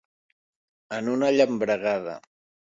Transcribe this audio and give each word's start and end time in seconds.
En 0.97 1.11
una 1.17 1.29
llambregada. 1.35 2.17